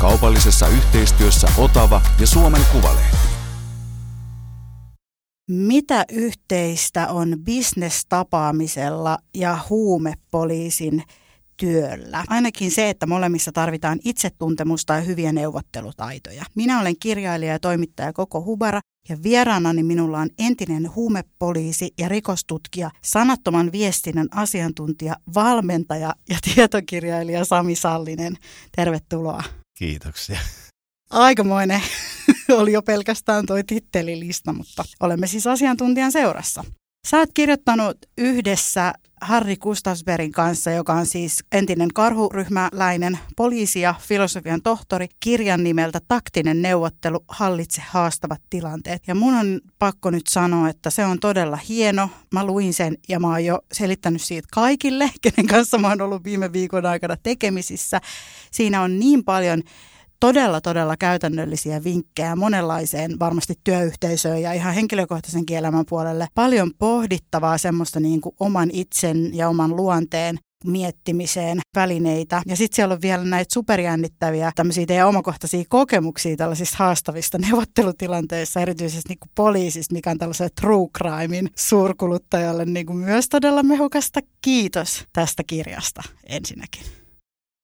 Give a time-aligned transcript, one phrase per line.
[0.00, 3.16] Kaupallisessa yhteistyössä Otava ja Suomen Kuvalehti.
[5.50, 11.02] Mitä yhteistä on bisnestapaamisella ja huumepoliisin
[11.56, 12.24] työllä.
[12.28, 16.44] Ainakin se, että molemmissa tarvitaan itsetuntemusta ja hyviä neuvottelutaitoja.
[16.54, 22.90] Minä olen kirjailija ja toimittaja Koko Hubara ja vieraanani minulla on entinen huumepoliisi ja rikostutkija,
[23.02, 28.36] sanattoman viestinnän asiantuntija, valmentaja ja tietokirjailija Sami Sallinen.
[28.76, 29.42] Tervetuloa.
[29.82, 30.38] Kiitoksia.
[31.10, 31.82] Aikamoinen
[32.58, 36.64] oli jo pelkästään toi tittelilista, mutta olemme siis asiantuntijan seurassa.
[37.08, 38.92] Sä oot kirjoittanut yhdessä
[39.22, 46.62] Harri Gustavsbergin kanssa, joka on siis entinen karhuryhmäläinen poliisi ja filosofian tohtori, kirjan nimeltä Taktinen
[46.62, 49.02] neuvottelu, hallitse haastavat tilanteet.
[49.06, 52.10] Ja mun on pakko nyt sanoa, että se on todella hieno.
[52.32, 56.24] Mä luin sen ja mä oon jo selittänyt siitä kaikille, kenen kanssa mä oon ollut
[56.24, 58.00] viime viikon aikana tekemisissä.
[58.50, 59.62] Siinä on niin paljon
[60.22, 66.26] todella, todella käytännöllisiä vinkkejä monenlaiseen varmasti työyhteisöön ja ihan henkilökohtaisen elämän puolelle.
[66.34, 72.42] Paljon pohdittavaa semmoista niin kuin oman itsen ja oman luonteen miettimiseen välineitä.
[72.46, 79.08] Ja sitten siellä on vielä näitä superjännittäviä tämmöisiä teidän omakohtaisia kokemuksia tällaisista haastavista neuvottelutilanteissa, erityisesti
[79.08, 84.20] niin kuin poliisista, mikä on tällaisen true crimein suurkuluttajalle niin kuin myös todella mehukasta.
[84.42, 87.01] Kiitos tästä kirjasta ensinnäkin.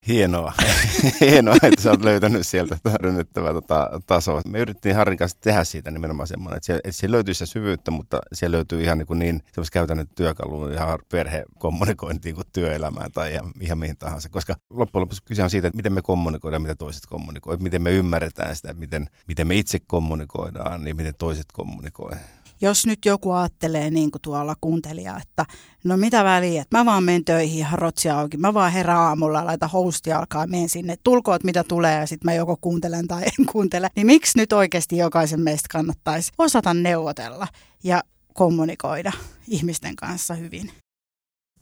[0.06, 0.52] Hienoa.
[1.20, 4.40] Hienoa, että sä oot löytänyt sieltä hyödynnettävää tota, tasoa.
[4.48, 7.90] Me yritettiin Harrin kanssa tehdä siitä nimenomaan semmoinen, että siellä, että siellä löytyy se syvyyttä,
[7.90, 13.32] mutta siellä löytyy ihan niin, kuin niin semmoista käytännön työkalua ihan perhekommunikointiin kuin työelämään tai
[13.32, 14.28] ihan, ihan mihin tahansa.
[14.28, 17.90] Koska loppujen lopuksi kyse on siitä, että miten me kommunikoidaan, mitä toiset kommunikoivat, miten me
[17.90, 22.18] ymmärretään sitä, miten, miten me itse kommunikoidaan, niin miten toiset kommunikoivat
[22.60, 25.46] jos nyt joku ajattelee niin kuin tuolla kuuntelija, että
[25.84, 29.46] no mitä väliä, että mä vaan menen töihin ihan rotsia auki, mä vaan herään aamulla,
[29.46, 33.46] laita hostia alkaa, menen sinne, tulkoot mitä tulee ja sitten mä joko kuuntelen tai en
[33.52, 37.48] kuuntele, niin miksi nyt oikeasti jokaisen meistä kannattaisi osata neuvotella
[37.84, 38.02] ja
[38.34, 39.12] kommunikoida
[39.48, 40.70] ihmisten kanssa hyvin?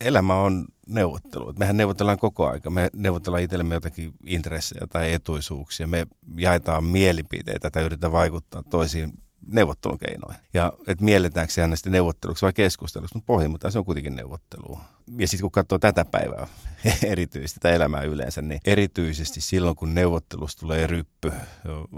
[0.01, 1.53] elämä on neuvottelu.
[1.59, 2.71] Mehän neuvotellaan koko aika.
[2.71, 5.87] Me neuvotellaan itsellemme jotakin intressejä tai etuisuuksia.
[5.87, 9.13] Me jaetaan mielipiteitä tai yritetään vaikuttaa toisiin
[9.47, 10.35] neuvottelukeinoja.
[10.55, 14.79] Ja että mielletäänkö se sitten neuvotteluksi vai keskusteluksi, mutta pohjimmiltaan se on kuitenkin neuvottelu.
[15.19, 16.47] Ja sitten kun katsoo tätä päivää
[17.13, 21.33] erityisesti, tai elämää yleensä, niin erityisesti silloin kun neuvottelusta tulee ryppy,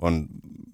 [0.02, 0.26] on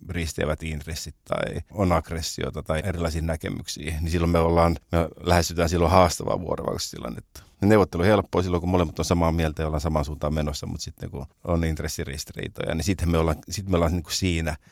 [0.09, 5.93] risteävät intressit tai on aggressiota tai erilaisia näkemyksiä, niin silloin me ollaan, me lähestytään silloin
[5.93, 7.43] haastavaa vuorovaikutustilannetta.
[7.61, 10.85] Neuvottelu on helppoa silloin, kun molemmat on samaa mieltä ja ollaan samaan suuntaan menossa, mutta
[10.85, 14.57] sitten kun on intressiristiriitoja, niin sitten me ollaan, sit me ollaan niin kuin siinä–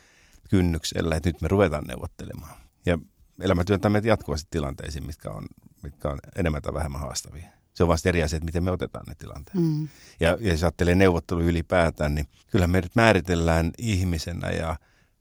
[0.49, 2.55] kynnyksellä, että nyt me ruvetaan neuvottelemaan.
[2.85, 2.97] Ja
[3.41, 5.45] elämä työntää meitä jatkuvasti tilanteisiin, mitkä on,
[5.83, 7.49] mitkä on enemmän tai vähemmän haastavia.
[7.73, 9.55] Se on vasta eri asia, että miten me otetaan ne tilanteet.
[9.55, 9.87] Mm.
[10.19, 14.75] Ja, ja jos ajattelee neuvottelu ylipäätään, niin kyllä me nyt määritellään ihmisenä ja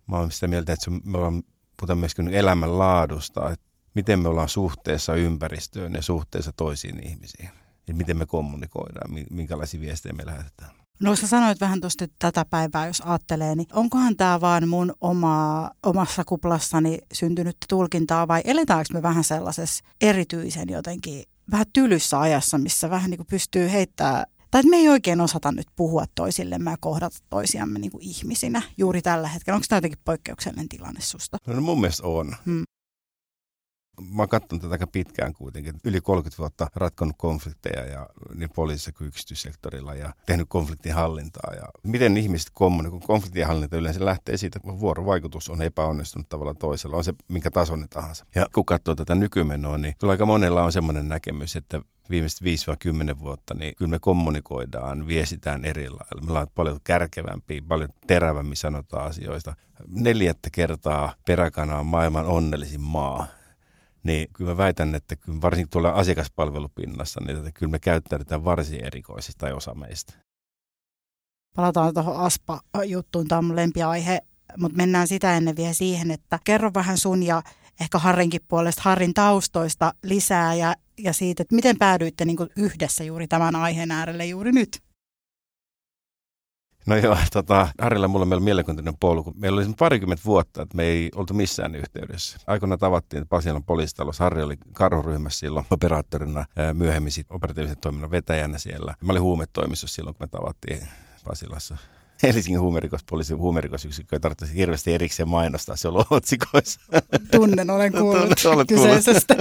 [0.07, 1.43] mä olen sitä mieltä, että me ollaan,
[1.77, 7.51] puhutaan myöskin elämän laadusta, että miten me ollaan suhteessa ympäristöön ja suhteessa toisiin ihmisiin.
[7.89, 10.82] Ja miten me kommunikoidaan, minkälaisia viestejä me lähetetään.
[11.03, 15.71] No sä sanoit vähän tuosta tätä päivää, jos ajattelee, niin onkohan tämä vaan mun oma,
[15.83, 22.91] omassa kuplassani syntynyt tulkintaa vai eletäänkö me vähän sellaisessa erityisen jotenkin vähän tylyssä ajassa, missä
[22.91, 26.77] vähän niin kuin pystyy heittämään tai että me ei oikein osata nyt puhua toisillemme ja
[26.81, 29.57] kohdata toisiamme niin kuin ihmisinä juuri tällä hetkellä.
[29.57, 31.39] Onko tämä jotenkin poikkeuksellinen tilanne susta?
[31.47, 32.37] No, no mun mielestä on.
[32.47, 32.65] Hmm
[34.01, 35.75] mä oon katsonut tätä aika pitkään kuitenkin.
[35.85, 41.55] Yli 30 vuotta ratkonut konflikteja ja niin poliisissa kuin yksityissektorilla ja tehnyt konfliktin hallintaa.
[41.55, 43.07] Ja miten ihmiset kommunikoivat?
[43.07, 47.89] Konfliktin hallinta yleensä lähtee siitä, että vuorovaikutus on epäonnistunut tavalla toisella, on se minkä tasoinen
[47.89, 48.27] tahansa.
[48.35, 51.81] Ja kun katsoo tätä nykymenoa, niin kyllä aika monella on semmoinen näkemys, että
[52.11, 52.41] viimeiset
[53.15, 56.23] 5-10 vuotta, niin kyllä me kommunikoidaan, viestitään eri lailla.
[56.23, 59.55] Me ollaan paljon kärkevämpiä, paljon terävämmin sanotaan asioista.
[59.89, 63.27] Neljättä kertaa peräkana on maailman onnellisin maa
[64.03, 69.39] niin kyllä mä väitän, että varsinkin tuolla asiakaspalvelupinnassa, niin että kyllä me käyttäydytään varsin erikoisesti
[69.39, 70.13] tai osa meistä.
[71.57, 74.21] Palataan tuohon ASPA-juttuun, tämä on mun lempiaihe,
[74.59, 77.43] mutta mennään sitä ennen vielä siihen, että kerro vähän sun ja
[77.81, 83.29] ehkä Harrinkin puolesta Harrin taustoista lisää ja, ja siitä, että miten päädyitte niin yhdessä juuri
[83.29, 84.92] tämän aiheen äärelle juuri nyt?
[86.87, 89.33] No joo, tota, Harilla mulla meillä on mielenkiintoinen polku.
[89.37, 92.39] Meillä oli parikymmentä vuotta, että me ei oltu missään yhteydessä.
[92.47, 94.25] Aikoina tavattiin Pasilan poliisitalossa.
[94.25, 98.95] Harri oli karhuryhmässä silloin operaattorina, myöhemmin sitten operatiivisen toiminnan vetäjänä siellä.
[99.01, 100.89] Mä olin huumetoimistossa silloin, kun me tavattiin
[101.25, 101.77] Pasilassa.
[102.23, 106.81] Helsingin huumerikospoliisin huumerikosyksikkö ei tarvitse hirveästi erikseen mainostaa, se on otsikoissa.
[107.37, 109.37] Tunnen, olen kuullut Tunnen, kyseisestä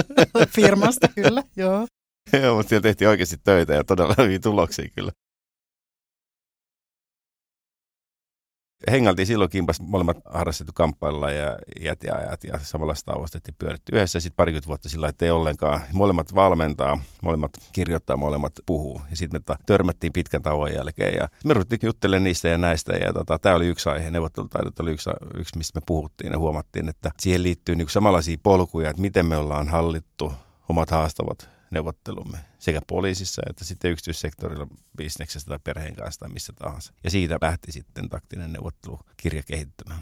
[0.48, 1.88] firmasta, kyllä, joo.
[2.42, 5.12] Joo, mutta siellä tehtiin oikeasti töitä ja todella hyviä tuloksia kyllä.
[8.92, 14.20] Hengaltiin silloin kimpas molemmat harrastettu kamppailla ja iät ja ajat ja samalla tauostettiin pyöritty yhdessä.
[14.20, 15.82] Sitten parikymmentä vuotta sillä että ei ollenkaan.
[15.94, 19.02] Molemmat valmentaa, molemmat kirjoittaa, molemmat puhuu.
[19.10, 22.94] Ja sitten me törmättiin pitkän tauon jälkeen ja me ruvettiin juttelemaan niistä ja näistä.
[22.94, 26.90] Ja tota, tämä oli yksi aihe, neuvottelutaidot oli yksi, yksi, mistä me puhuttiin ja huomattiin,
[26.90, 30.34] että siihen liittyy niin samanlaisia polkuja, että miten me ollaan hallittu
[30.70, 36.94] omat haastavat neuvottelumme sekä poliisissa että sitten yksityissektorilla bisneksestä tai perheen kanssa tai missä tahansa.
[37.04, 40.02] Ja siitä lähti sitten taktinen neuvottelukirja kehittymään.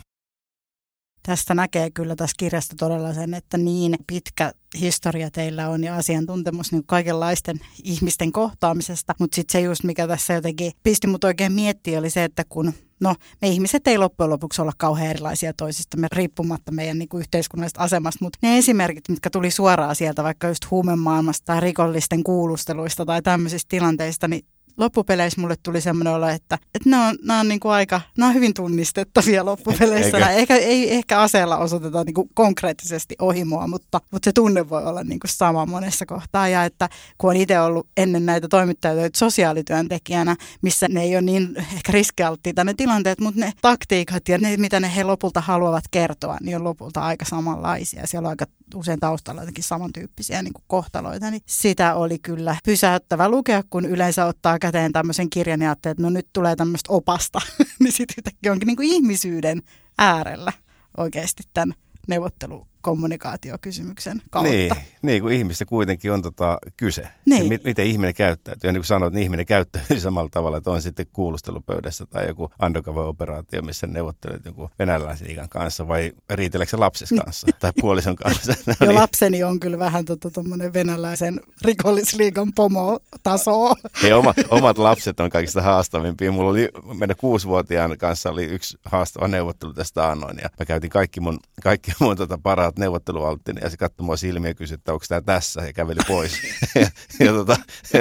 [1.23, 6.71] Tästä näkee kyllä tässä kirjasta todella sen, että niin pitkä historia teillä on ja asiantuntemus
[6.71, 9.15] niin kaikenlaisten ihmisten kohtaamisesta.
[9.19, 12.73] Mutta sitten se just, mikä tässä jotenkin pisti mut oikein miettiä, oli se, että kun
[12.99, 17.83] no, me ihmiset ei loppujen lopuksi olla kauhean erilaisia toisistamme riippumatta meidän niin kuin yhteiskunnallisesta
[17.83, 23.21] asemasta, mutta ne esimerkit, mitkä tuli suoraan sieltä vaikka just huumemaailmasta tai rikollisten kuulusteluista tai
[23.21, 24.45] tämmöisistä tilanteista, niin
[24.79, 28.29] loppupeleissä mulle tuli semmoinen olo, että, että ne on, nämä on niin kuin aika, nämä
[28.29, 30.17] on hyvin tunnistettavia loppupeleissä.
[30.17, 30.29] Eikä.
[30.29, 34.85] Ehkä, ei ehkä aseella osoiteta niin kuin konkreettisesti ohi mua, mutta, mutta se tunne voi
[34.85, 36.47] olla niin kuin sama monessa kohtaa.
[36.47, 41.55] Ja että kun on itse ollut ennen näitä toimittajia sosiaalityöntekijänä, missä ne ei ole niin
[41.57, 46.37] ehkä riskialttiita ne tilanteet, mutta ne taktiikat ja ne, mitä ne he lopulta haluavat kertoa,
[46.41, 48.07] niin on lopulta aika samanlaisia.
[48.07, 53.29] Siellä on aika usein taustalla jotenkin samantyyppisiä niin kuin kohtaloita, niin sitä oli kyllä pysäyttävä
[53.29, 57.41] lukea, kun yleensä ottaa käteen tämmöisen kirjan ja että no nyt tulee tämmöistä opasta,
[57.79, 59.61] niin sitten yhtäkkiä onkin niin kuin ihmisyyden
[59.97, 60.53] äärellä
[60.97, 61.73] oikeasti tämän
[62.07, 64.51] neuvottelu kommunikaatiokysymyksen kautta.
[64.51, 64.71] Niin,
[65.01, 67.07] niin kun ihmistä kuitenkin on tota kyse.
[67.25, 67.47] Niin.
[67.47, 68.67] Se, miten ihminen käyttäytyy.
[68.67, 72.51] Ja niin kuin sanoit, niin ihminen käyttäytyy samalla tavalla, että on sitten kuulustelupöydässä tai joku
[72.61, 78.53] undercover-operaatio, missä neuvottelet jonkun venäläisen ikan kanssa vai riiteleekö lapses kanssa tai puolison kanssa.
[78.79, 78.95] No niin.
[78.95, 80.29] lapseni on kyllä vähän tuota,
[80.73, 83.75] venäläisen rikollisliigan pomo-tasoa.
[84.03, 86.31] Hei, oma, omat lapset on kaikista haastavimpia.
[86.31, 91.19] Mulla oli, meidän kuusivuotiaan kanssa oli yksi haastava neuvottelu tästä annoin ja mä käytin kaikki
[91.19, 94.93] mun, kaikki mun tota, parat oot neuvottelualttinen ja se katsoi mua silmiä ja kysyi, että
[94.93, 96.31] onko tämä tässä ja käveli pois.
[96.75, 96.87] ja,
[97.19, 97.57] ja tota,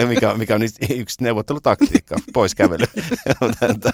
[0.09, 2.85] mikä, mikä on yksi neuvottelutaktiikka, pois kävely.
[3.41, 3.93] mutta,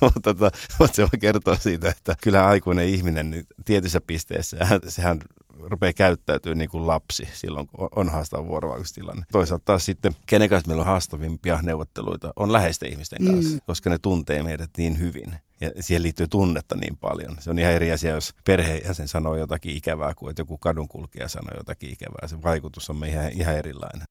[0.00, 4.56] mutta, tota, mutta se voi kertoa siitä, että kyllä aikuinen ihminen niin tietyssä pisteessä,
[4.88, 5.20] sehän
[5.58, 9.24] rupeaa käyttäytyy niin kuin lapsi silloin, kun on haastava vuorovaikutustilanne.
[9.32, 13.60] Toisaalta taas sitten, kenen kanssa meillä on haastavimpia neuvotteluita, on läheisten ihmisten kanssa, mm.
[13.66, 15.34] koska ne tuntee meidät niin hyvin.
[15.60, 17.36] Ja siihen liittyy tunnetta niin paljon.
[17.40, 21.56] Se on ihan eri asia, jos perheenjäsen sanoo jotakin ikävää kuin että joku kadunkulkija sanoo
[21.56, 22.28] jotakin ikävää.
[22.28, 24.06] Se vaikutus on ihan, ihan erilainen.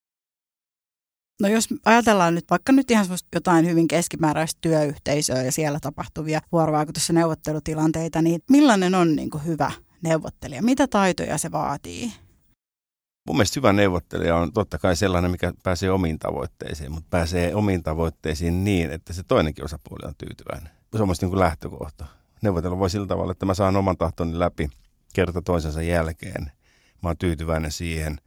[1.41, 3.05] No jos ajatellaan nyt vaikka nyt ihan
[3.35, 9.45] jotain hyvin keskimääräistä työyhteisöä ja siellä tapahtuvia vuorovaikutus- ja neuvottelutilanteita, niin millainen on niin kuin
[9.45, 9.71] hyvä
[10.03, 10.61] neuvottelija?
[10.63, 12.13] Mitä taitoja se vaatii?
[13.27, 17.83] Mun mielestä hyvä neuvottelija on totta kai sellainen, mikä pääsee omiin tavoitteisiin, mutta pääsee omiin
[17.83, 20.71] tavoitteisiin niin, että se toinenkin osapuoli on tyytyväinen.
[20.95, 22.05] Se on niin kuin lähtökohta.
[22.41, 24.69] Neuvotella voi sillä tavalla, että mä saan oman tahtoni läpi
[25.13, 26.51] kerta toisensa jälkeen.
[27.03, 28.17] Mä oon tyytyväinen siihen,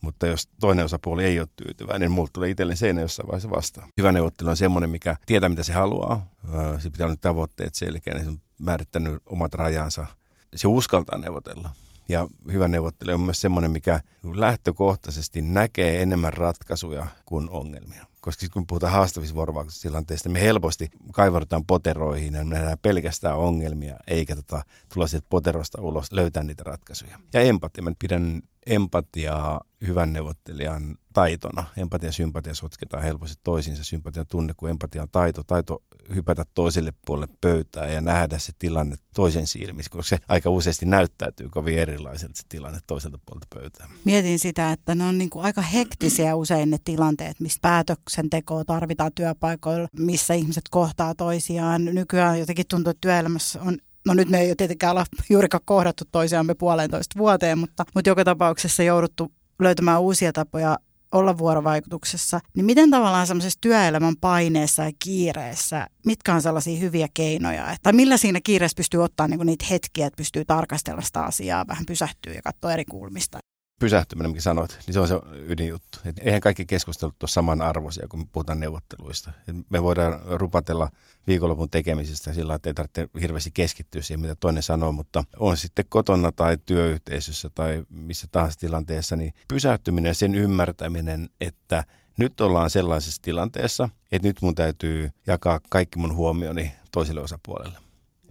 [0.00, 3.88] mutta jos toinen osapuoli ei ole tyytyväinen, niin mulle tulee itselleni seinä jossain vaiheessa vastaan.
[3.98, 6.30] Hyvä neuvottelu on semmoinen, mikä tietää, mitä se haluaa.
[6.78, 10.06] Se pitää olla tavoitteet selkeä, niin se on määrittänyt omat rajansa–
[10.54, 11.70] se uskaltaa neuvotella.
[12.08, 14.00] Ja hyvä neuvottelija on myös semmoinen, mikä
[14.34, 18.06] lähtökohtaisesti näkee enemmän ratkaisuja kuin ongelmia.
[18.20, 24.36] Koska kun puhutaan haastavista vuorovaikutustilanteista, me helposti kaivarutaan poteroihin ja me nähdään pelkästään ongelmia, eikä
[24.36, 24.62] tota,
[24.94, 27.18] tulla sieltä poterosta ulos löytää niitä ratkaisuja.
[27.32, 27.84] Ja empatia.
[27.84, 31.64] Mä pidän empatiaa hyvän neuvottelijan taitona.
[31.76, 33.84] Empatia ja sympatia sotketaan helposti toisiinsa.
[33.84, 35.42] Sympatia tunne, kun empatia on taito.
[35.44, 35.82] Taito
[36.14, 41.48] hypätä toiselle puolelle pöytää ja nähdä se tilanne toisen silmissä, koska se aika useasti näyttäytyy
[41.48, 43.88] kovin erilaiselta se tilanne toiselta puolelta pöytää.
[44.04, 49.12] Mietin sitä, että ne on niin kuin aika hektisiä usein ne tilanteet, missä päätöksentekoa tarvitaan
[49.14, 51.84] työpaikoilla, missä ihmiset kohtaa toisiaan.
[51.84, 56.54] Nykyään jotenkin tuntuu, että työelämässä on No nyt me ei tietenkään olla juurikaan kohdattu toisiamme
[56.54, 60.78] puolentoista vuoteen, mutta, mutta joka tapauksessa jouduttu löytämään uusia tapoja
[61.12, 67.72] olla vuorovaikutuksessa, niin miten tavallaan semmoisessa työelämän paineessa ja kiireessä, mitkä on sellaisia hyviä keinoja,
[67.72, 71.86] että millä siinä kiireessä pystyy ottaa niinku niitä hetkiä, että pystyy tarkastella sitä asiaa, vähän
[71.86, 73.38] pysähtyä ja katsoa eri kulmista?
[73.78, 75.14] Pysähtyminen, mikä sanoit, niin se on se
[75.46, 75.98] ydinjuttu.
[76.04, 79.30] Et eihän kaikki keskustelut ole samanarvoisia, kun puhutaan neuvotteluista.
[79.48, 80.90] Et me voidaan rupatella
[81.26, 85.84] viikonlopun tekemisestä sillä että ei tarvitse hirveästi keskittyä siihen, mitä toinen sanoo, mutta on sitten
[85.88, 91.84] kotona tai työyhteisössä tai missä tahansa tilanteessa, niin pysähtyminen ja sen ymmärtäminen, että
[92.16, 97.87] nyt ollaan sellaisessa tilanteessa, että nyt mun täytyy jakaa kaikki mun huomioni toiselle osapuolelle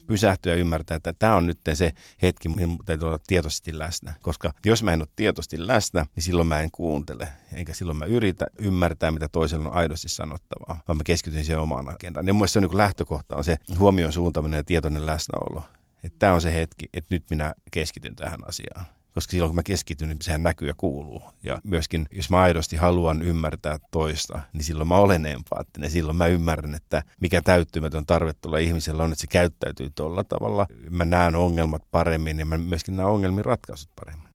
[0.08, 4.14] pysähtyä ja ymmärtää, että tämä on nyt se hetki, mihin täytyy olla tietoisesti läsnä.
[4.22, 7.28] Koska jos mä en ole tietoisesti läsnä, niin silloin mä en kuuntele.
[7.54, 11.90] Eikä silloin mä yritä ymmärtää, mitä toisella on aidosti sanottavaa, vaan mä keskityn siihen omaan
[11.90, 12.28] agendaan.
[12.28, 15.64] Ja mun se on niin lähtökohta on se huomion suuntaminen ja tietoinen läsnäolo.
[16.04, 18.86] Että tämä on se hetki, että nyt minä keskityn tähän asiaan
[19.18, 21.22] koska silloin kun mä keskityn, niin sehän näkyy ja kuuluu.
[21.44, 25.92] Ja myöskin, jos mä aidosti haluan ymmärtää toista, niin silloin mä olen empaattinen.
[25.92, 30.68] Silloin mä ymmärrän, että mikä täyttymätön tarve tuolla ihmisellä on, että se käyttäytyy tuolla tavalla.
[30.90, 34.27] Mä näen ongelmat paremmin ja mä myöskin näen ongelmien ratkaisut paremmin.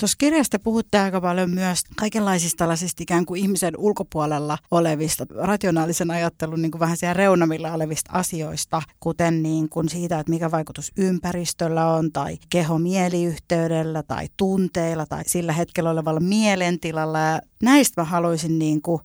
[0.00, 6.62] Tuossa kirjasta puhutte aika paljon myös kaikenlaisista tällaisista ikään kuin ihmisen ulkopuolella olevista, rationaalisen ajattelun
[6.62, 11.86] niin kuin vähän siellä reunamilla olevista asioista, kuten niin kuin siitä, että mikä vaikutus ympäristöllä
[11.86, 17.18] on, tai keho-mieliyhteydellä, tai tunteilla, tai sillä hetkellä olevalla mielentilalla.
[17.18, 19.00] Ja näistä mä haluaisin niin kuin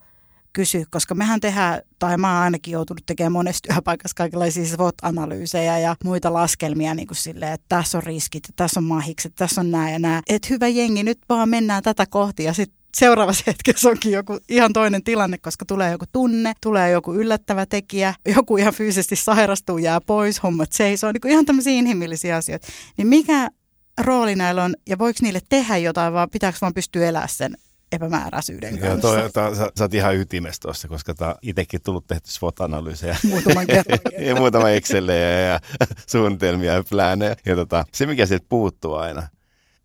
[0.53, 5.96] kysyä, koska mehän tehdään, tai mä oon ainakin joutunut tekemään monessa työpaikassa kaikenlaisia SWOT-analyysejä ja
[6.03, 9.91] muita laskelmia niin kuin silleen, että tässä on riskit, tässä on mahikset, tässä on nämä
[9.91, 10.22] ja nämä.
[10.29, 14.74] Että hyvä jengi, nyt vaan mennään tätä kohti ja sitten seuraavassa hetkessä onkin joku ihan
[14.74, 20.01] toinen tilanne, koska tulee joku tunne, tulee joku yllättävä tekijä, joku ihan fyysisesti sairastuu, jää
[20.01, 22.67] pois, hommat seisoo, niin kuin ihan tämmöisiä inhimillisiä asioita.
[22.98, 23.50] Niin mikä
[23.98, 27.58] rooli näillä on ja voiko niille tehdä jotain, vai pitääkö vaan pystyä elämään sen
[27.91, 29.07] epämääräisyyden kanssa.
[29.07, 33.17] Joo, toi, toi, sä, sä oot ihan ytimessä tuossa, koska tää itsekin tullut tehty SWOT-analyysejä.
[33.29, 34.00] Muutaman kerran.
[34.27, 35.60] ja muutama Excelejä ja
[36.12, 37.36] suunnitelmia ja plänejä.
[37.45, 39.27] Ja tota, se, mikä sieltä puuttuu aina,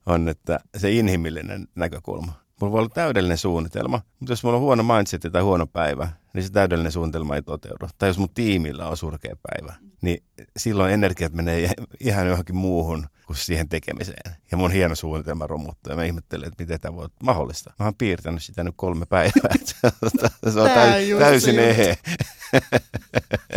[0.06, 2.32] on että se inhimillinen näkökulma.
[2.60, 6.44] Mulla voi olla täydellinen suunnitelma, mutta jos mulla on huono mindset tai huono päivä, niin
[6.44, 7.88] se täydellinen suunnitelma ei toteudu.
[7.98, 10.22] Tai jos mun tiimillä on surkea päivä, niin
[10.56, 14.36] silloin energiat menee ihan johonkin muuhun kuin siihen tekemiseen.
[14.50, 15.92] Ja mun hieno suunnitelma romuttuu.
[15.92, 17.72] Ja mä ihmettelen, että miten tämä voi olla mahdollista.
[17.78, 19.54] Mä oon piirtänyt sitä nyt kolme päivää.
[20.52, 21.98] se on täy- täysin ehe.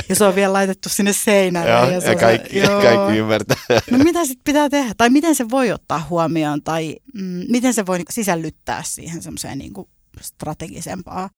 [0.09, 1.69] ja se on vielä laitettu sinne seinälle.
[1.69, 2.81] Joo, ja, ja kaikki, joo.
[2.81, 3.57] kaikki ymmärtää.
[3.91, 4.93] No mitä sitten pitää tehdä?
[4.98, 6.63] Tai miten se voi ottaa huomioon?
[6.63, 9.89] Tai mm, miten se voi niinku sisällyttää siihen semmoiseen niinku
[10.21, 11.29] strategisempaa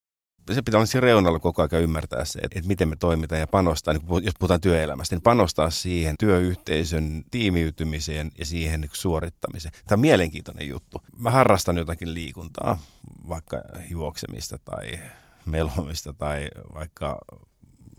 [0.52, 3.94] se pitää olla siinä reunalla koko ajan ymmärtää se, että, miten me toimitaan ja panostaa,
[3.94, 9.74] niin jos puhutaan työelämästä, niin panostaa siihen työyhteisön tiimiytymiseen ja siihen suorittamiseen.
[9.88, 11.02] Tämä on mielenkiintoinen juttu.
[11.18, 12.80] Mä harrastan jotakin liikuntaa,
[13.28, 15.00] vaikka juoksemista tai
[15.46, 17.20] melomista tai vaikka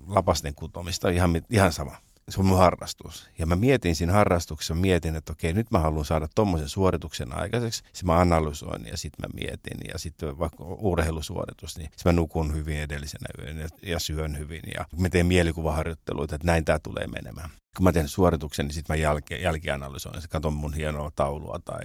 [0.07, 1.97] lapasten kutomista, ihan, ihan sama
[2.29, 3.31] se on mun harrastus.
[3.39, 7.79] Ja mä mietin siinä harrastuksessa, mietin, että okei, nyt mä haluan saada tommosen suorituksen aikaiseksi.
[7.79, 9.79] Sitten mä analysoin ja sitten mä mietin.
[9.93, 14.63] Ja sitten vaikka urheilusuoritus, niin sitten mä nukun hyvin edellisenä yön ja, syön hyvin.
[14.75, 17.51] Ja mä teen mielikuvaharjoitteluita, että näin tämä tulee menemään.
[17.77, 20.23] Kun mä teen suorituksen, niin sitten mä jälke, jälkianalysoin.
[20.31, 21.81] Katson mun hienoa taulua tai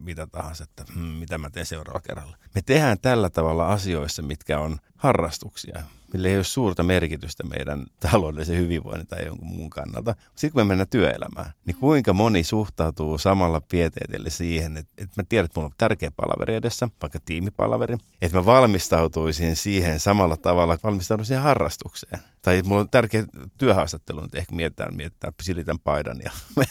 [0.00, 2.36] mitä tahansa, että hmm, mitä mä teen seuraavalla kerralla.
[2.54, 8.56] Me tehdään tällä tavalla asioissa, mitkä on harrastuksia millä ei ole suurta merkitystä meidän taloudellisen
[8.56, 10.14] hyvinvoinnin tai jonkun muun kannalta.
[10.34, 15.24] Sitten kun me mennään työelämään, niin kuinka moni suhtautuu samalla pieteetille siihen, että, että mä
[15.28, 20.74] tiedän, että mulla on tärkeä palaveri edessä, vaikka tiimipalaveri, että mä valmistautuisin siihen samalla tavalla,
[20.74, 22.18] että valmistaudun siihen harrastukseen.
[22.42, 23.24] Tai mulla on tärkeä
[23.58, 26.30] työhaastattelu, että ehkä mietitään, mietitään, silitän paidan ja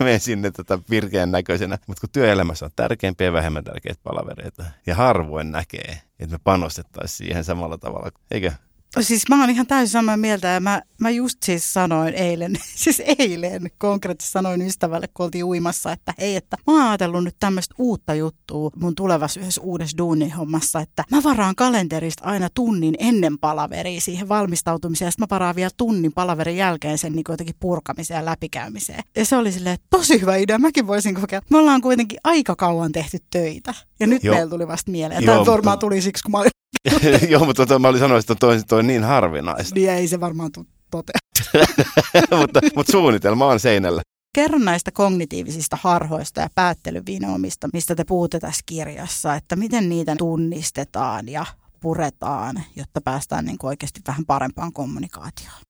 [0.00, 1.78] menen, sinne tota virkeän näköisenä.
[1.86, 7.16] Mutta kun työelämässä on tärkeimpiä ja vähemmän tärkeitä palavereita ja harvoin näkee, että me panostettaisiin
[7.16, 8.52] siihen samalla tavalla, eikö?
[9.00, 13.02] Siis mä oon ihan täysin samaa mieltä ja mä, mä just siis sanoin eilen, siis
[13.18, 17.74] eilen konkreettisesti sanoin ystävälle, kun oltiin uimassa, että hei, että mä oon ajatellut nyt tämmöistä
[17.78, 24.00] uutta juttua mun tulevassa yhdessä uudessa duunihommassa, että mä varaan kalenterista aina tunnin ennen palaveria
[24.00, 28.24] siihen valmistautumiseen ja sitten mä varaan vielä tunnin palaverin jälkeen sen niin jotenkin purkamiseen ja
[28.24, 29.02] läpikäymiseen.
[29.16, 31.46] Ja se oli silleen, tosi hyvä idea, mäkin voisin kokeilla.
[31.50, 34.34] Me ollaan kuitenkin aika kauan tehty töitä ja nyt Joo.
[34.34, 35.24] meillä tuli vasta mieleen.
[35.24, 36.53] Tämä varmaan tuli siksi, kun mä olin
[37.30, 39.74] Joo, mutta tota, mä olin sanonut, että toi, toi niin harvinaista.
[39.74, 40.50] Niin ei se varmaan
[40.90, 41.18] totea.
[42.40, 44.02] mutta, mutta suunnitelma on seinällä.
[44.34, 51.28] Kerro näistä kognitiivisista harhoista ja päättelyvinoomista, mistä te puhutte tässä kirjassa, että miten niitä tunnistetaan
[51.28, 51.46] ja
[51.80, 55.60] puretaan, jotta päästään niin oikeasti vähän parempaan kommunikaatioon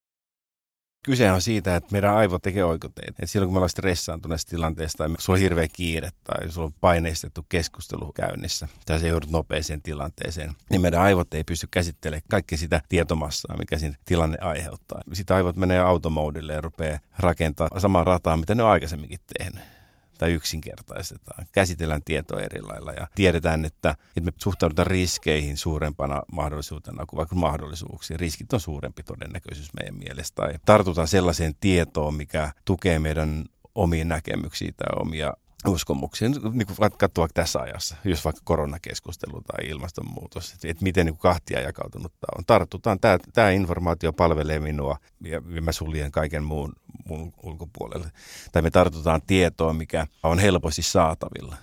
[1.05, 3.23] kyse on siitä, että meidän aivot tekee oikoteita.
[3.23, 6.75] Et silloin kun me ollaan stressaantuneessa tilanteessa tai sulla on hirveä kiire tai sulla on
[6.81, 12.57] paineistettu keskustelu käynnissä tai se joudut nopeeseen tilanteeseen, niin meidän aivot ei pysty käsittelemään kaikki
[12.57, 15.03] sitä tietomassaa, mikä siinä tilanne aiheuttaa.
[15.13, 19.74] Sitten aivot menee automoodille ja rupeaa rakentaa samaa rataa, mitä ne on aikaisemminkin tehnyt
[20.19, 21.47] tai yksinkertaistetaan.
[21.53, 27.35] Käsitellään tietoa eri lailla ja tiedetään, että, että me suhtaudutaan riskeihin suurempana mahdollisuutena kuin vaikka
[27.35, 28.17] mahdollisuuksia.
[28.17, 30.43] Riskit on suurempi todennäköisyys meidän mielestä.
[30.43, 33.45] Tai tartutaan sellaiseen tietoon, mikä tukee meidän
[33.75, 35.35] omiin näkemyksiä tai omia
[35.69, 41.23] uskomuksia, niin kuin katsoa tässä ajassa, jos vaikka koronakeskustelu tai ilmastonmuutos, että miten niin kuin
[41.23, 42.45] kahtia jakautunut tämä on.
[42.47, 46.73] Tartutaan, tämä, tämä informaatio palvelee minua ja mä suljen kaiken muun,
[47.09, 48.11] muun ulkopuolelle.
[48.53, 51.57] Tai me tartutaan tietoon, mikä on helposti saatavilla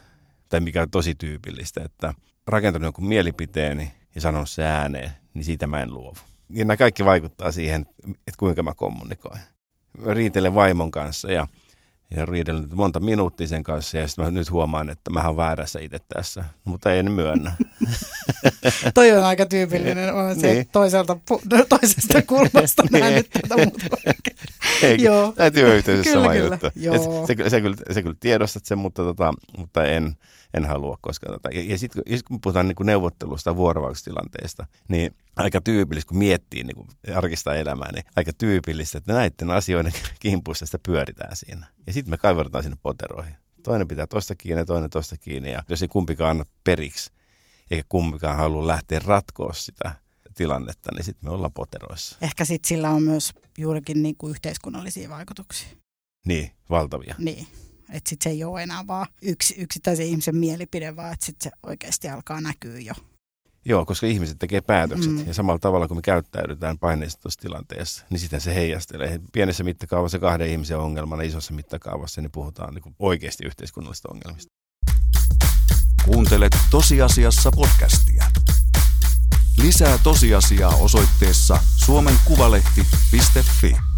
[0.50, 2.14] tai mikä on tosi tyypillistä, että
[2.48, 6.18] rakentanut jonkun mielipiteeni ja sanonut se ääneen, niin siitä mä en luovu.
[6.50, 9.40] Ja nämä kaikki vaikuttaa siihen, että kuinka mä kommunikoin.
[9.98, 11.48] Mä riitelen vaimon kanssa ja
[12.16, 15.80] ja riidellyt monta minuuttia sen kanssa ja sitten mä nyt huomaan, että mä oon väärässä
[15.80, 17.52] itse tässä, mutta en myönnä.
[18.94, 20.68] Toi on aika tyypillinen, on se niin.
[20.72, 21.18] toiselta,
[21.70, 23.00] toisesta kulmasta niin.
[23.00, 23.98] nähnyt tätä muuta.
[25.00, 25.32] Joo.
[25.32, 26.46] Tämä työyhteisössä sama kyllä.
[26.46, 26.68] juttu.
[26.76, 27.28] Joo.
[27.28, 30.16] Se, se, se, kyllä, se kyllä tiedostat sen, mutta, tota, mutta en,
[30.54, 31.34] en halua koskaan.
[31.34, 31.50] Tota.
[31.50, 36.64] Ja, ja sitten sit, kun puhutaan niin kuin neuvottelusta vuorovaikutustilanteesta, niin aika tyypillistä, kun miettii
[36.64, 41.68] niin kuin arkista elämää, niin aika tyypillistä, että näiden asioiden kimpuissa sitä pyöritään siinä.
[41.88, 43.36] Ja sitten me kaivertaan sinne poteroihin.
[43.64, 45.52] Toinen pitää tosta kiinni ja toinen tosta kiinni.
[45.52, 47.12] Ja jos ei kumpikaan anna periksi,
[47.72, 49.92] eikä kumpikaan halua lähteä ratkoa sitä
[50.36, 52.18] tilannetta, niin sitten me ollaan poteroissa.
[52.22, 55.68] Ehkä sitten sillä on myös juurikin niin kuin yhteiskunnallisia vaikutuksia.
[56.26, 57.16] Niin, valtavia.
[57.18, 57.48] Niin.
[57.92, 61.58] Että sitten se ei ole enää vaan yksi, yksittäisen ihmisen mielipide, vaan että sitten se
[61.64, 62.94] oikeasti alkaa näkyä jo.
[63.66, 65.28] Joo, koska ihmiset tekee päätökset mm.
[65.28, 69.20] ja samalla tavalla kun me käyttäydytään paineistetussa tilanteessa, niin sitä se heijastelee.
[69.34, 74.52] Pienessä mittakaavassa kahden ihmisen ongelmana, isossa mittakaavassa, niin puhutaan niin oikeasti yhteiskunnallisista ongelmista.
[76.06, 78.24] Kuuntelet tosiasiassa podcastia.
[79.58, 83.91] Lisää tosiasiaa osoitteessa suomenkuvalehti.fi.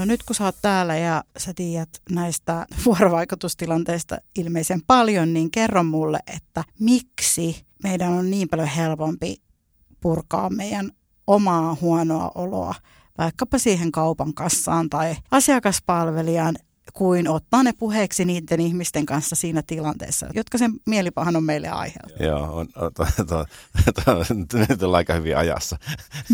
[0.00, 5.84] No nyt kun sä oot täällä ja sä tiedät näistä vuorovaikutustilanteista ilmeisen paljon, niin kerro
[5.84, 9.42] mulle, että miksi meidän on niin paljon helpompi
[10.00, 10.90] purkaa meidän
[11.26, 12.74] omaa huonoa oloa
[13.18, 16.56] vaikkapa siihen kaupan kassaan tai asiakaspalvelijan
[16.92, 22.20] kuin ottaa ne puheeksi niiden ihmisten kanssa siinä tilanteessa, jotka sen mielipahan on meille aiheuttanut.
[22.20, 23.44] Joo, on, to, to, to,
[24.04, 25.76] to, nyt on aika hyvin ajassa.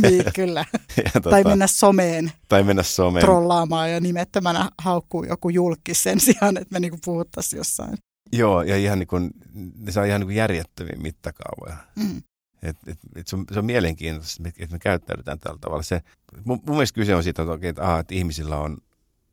[0.02, 0.64] Niin, kyllä.
[1.04, 2.32] ja, tota, tai mennä someen.
[2.48, 3.24] Tai mennä someen.
[3.24, 7.98] Trollaamaan ja nimettömänä haukkuu joku julkis sen sijaan, että me niinku puhuttaisiin jossain.
[8.32, 9.30] Joo, ja ihan niin kuin,
[9.78, 11.76] ne saa ihan niin kuin järjettömiä mittakaavoja.
[11.96, 12.22] Mm.
[12.62, 15.82] Et, et, et se, on, se on mielenkiintoista, että me käyttäydytään tällä tavalla.
[15.82, 16.00] Se,
[16.44, 18.78] mun, mun mielestä kyse on siitä, että, okay, että, aha, että ihmisillä on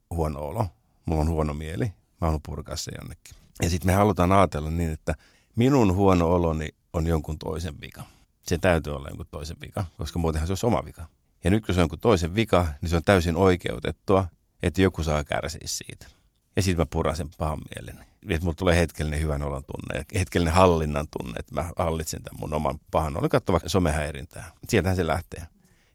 [0.09, 0.67] huono olo
[1.05, 3.35] mulla on huono mieli, mä haluan purkaa se jonnekin.
[3.61, 5.15] Ja sitten me halutaan ajatella niin, että
[5.55, 8.03] minun huono oloni on jonkun toisen vika.
[8.43, 11.05] Se täytyy olla jonkun toisen vika, koska muutenhan se olisi oma vika.
[11.43, 14.27] Ja nyt kun se on jonkun toisen vika, niin se on täysin oikeutettua,
[14.63, 16.07] että joku saa kärsiä siitä.
[16.55, 18.05] Ja sitten mä puran sen pahan mielen.
[18.29, 22.53] Että mulla tulee hetkellinen hyvän olon tunne, hetkellinen hallinnan tunne, että mä hallitsen tämän mun
[22.53, 23.29] oman pahan olon.
[23.47, 24.51] Vaikka somehäirintää.
[24.69, 25.47] Sieltähän se lähtee.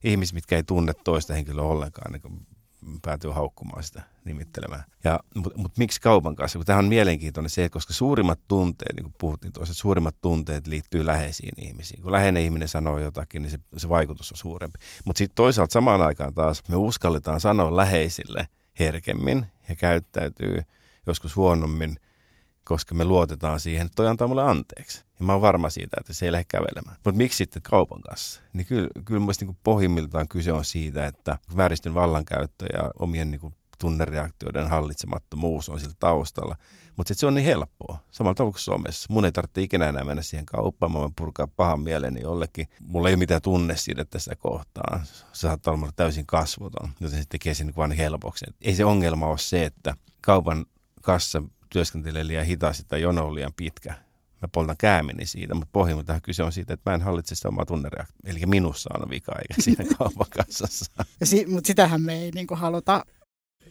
[0.05, 2.47] Ihmiset, mitkä ei tunne toista henkilöä ollenkaan, niin
[3.03, 4.85] päätyy haukkumaan sitä nimittelemään.
[5.05, 6.59] Ja, Mutta mut miksi kaupan kanssa?
[6.65, 11.65] Tämähän on mielenkiintoinen se, koska suurimmat tunteet, niin kuin puhuttiin tuossa, suurimmat tunteet liittyy läheisiin
[11.65, 12.03] ihmisiin.
[12.03, 14.79] Kun läheinen ihminen sanoo jotakin, niin se, se vaikutus on suurempi.
[15.05, 20.63] Mutta sitten toisaalta samaan aikaan taas me uskalletaan sanoa läheisille herkemmin ja käyttäytyy
[21.07, 21.97] joskus huonommin–
[22.69, 25.05] koska me luotetaan siihen, että toi antaa mulle anteeksi.
[25.21, 26.97] Ja mä oon varma siitä, että se ei lähde kävelemään.
[27.05, 28.41] Mutta miksi sitten kaupan kanssa?
[28.53, 33.41] Niin kyllä, kyllä mun niin pohjimmiltaan kyse on siitä, että vääristön vallankäyttö ja omien niin
[33.41, 36.57] kuin tunnereaktioiden hallitsemattomuus on sillä taustalla.
[36.97, 37.99] Mutta se on niin helppoa.
[38.11, 39.07] Samalla tavalla kuin somessa.
[39.11, 40.93] Mun ei tarvitse ikinä enää mennä siihen kauppaan.
[40.93, 42.67] Mä voin purkaa pahan mieleni jollekin.
[42.81, 45.01] Mulla ei ole mitään tunne siitä tässä kohtaa.
[45.05, 48.45] Se saattaa olla täysin kasvoton, joten se tekee sen vain helpoksi.
[48.61, 50.67] Ei se ongelma ole se, että kaupan
[51.03, 53.95] kassa työskentelee liian hitaasti tai jono on liian pitkä.
[54.43, 57.67] Mä poltan käämeni siitä, mutta pohjimmiltaan kyse on siitä, että mä en hallitse sitä omaa
[57.67, 58.31] tunnereaktiota.
[58.31, 61.05] Eli minussa on vika, eikä siinä kaupakassassa.
[61.25, 63.05] Si- mutta sitähän me ei niinku haluta.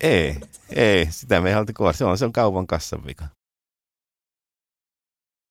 [0.01, 0.35] Ei,
[0.69, 3.27] ei, sitä me ei haluta Se on, se on kaupan kassan vika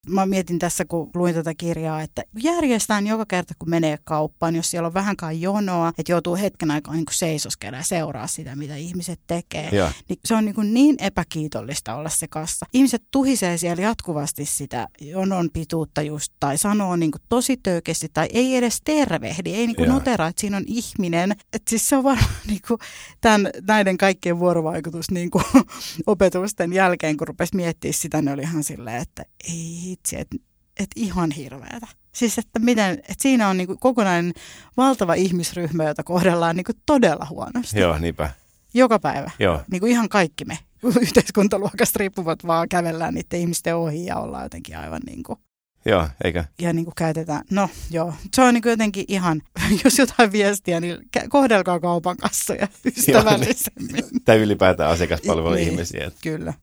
[0.08, 4.70] mä mietin tässä, kun luin tätä kirjaa, että järjestetään joka kerta, kun menee kauppaan, jos
[4.70, 9.20] siellä on vähänkään jonoa, että joutuu hetken aikaa niin seisoskella ja seuraa sitä, mitä ihmiset
[9.26, 9.68] tekee.
[9.72, 9.92] Ja.
[10.08, 12.66] Niin se on niin, kuin niin epäkiitollista olla se kassa.
[12.72, 18.28] Ihmiset tuhisee siellä jatkuvasti sitä jonon pituutta just, tai sanoo niin kuin tosi töykeästi, tai
[18.32, 21.32] ei edes tervehdi, ei niin kuin notera, että siinä on ihminen.
[21.32, 22.78] Että siis se on varmaan niin kuin
[23.20, 25.44] tämän, näiden kaikkien vuorovaikutus niin kuin
[26.06, 30.36] opetusten jälkeen, kun rupesi miettimään sitä, ne oli ihan silleen, että ei vitsi, että
[30.80, 31.86] et ihan hirveätä.
[32.14, 34.32] Siis että, miten, että siinä on niin kuin kokonainen
[34.76, 37.80] valtava ihmisryhmä, jota kohdellaan niin kuin todella huonosti.
[37.80, 38.30] Joo, niinpä.
[38.74, 39.30] Joka päivä.
[39.38, 39.60] Joo.
[39.70, 40.58] Niin kuin ihan kaikki me
[41.00, 45.38] yhteiskuntaluokasta riippuvat vaan kävellään niiden ihmisten ohi ja ollaan jotenkin aivan niin kuin
[45.84, 46.44] Joo, eikä?
[46.60, 49.42] ja niin kuin käytetään, no joo, se on niin kuin jotenkin ihan,
[49.84, 54.04] jos jotain viestiä, niin kohdelkaa kaupan kassoja ystävällisemmin.
[54.24, 55.68] Tai ylipäätään asiakaspalvelun Niin.
[55.68, 56.10] ihmisiä.
[56.22, 56.54] Kyllä.